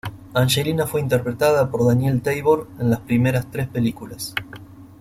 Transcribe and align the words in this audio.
Angelina 0.33 0.87
fue 0.87 0.99
interpretada 0.99 1.69
por 1.69 1.85
Danielle 1.85 2.21
Tabor 2.21 2.67
en 2.79 2.89
las 2.89 3.01
primeras 3.01 3.51
tres 3.51 3.67
películas. 3.67 4.33